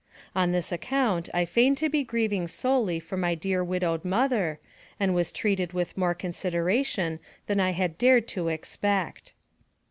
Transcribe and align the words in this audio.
On 0.35 0.51
this 0.51 0.71
account 0.71 1.29
I 1.31 1.45
feigned 1.45 1.77
to 1.77 1.87
be 1.87 2.03
grieving 2.03 2.47
solely 2.47 2.99
for 2.99 3.17
my 3.17 3.35
dear 3.35 3.63
widowed 3.63 4.03
mother, 4.03 4.59
and 4.99 5.13
was 5.13 5.31
treated 5.31 5.73
with 5.73 5.95
more 5.95 6.15
consideration 6.15 7.19
than 7.45 7.59
I 7.59 7.73
had 7.73 7.99
dared 7.99 8.27
to 8.29 8.47
expect. 8.47 9.33